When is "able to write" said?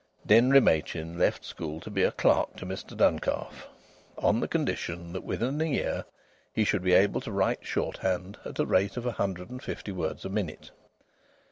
6.93-7.63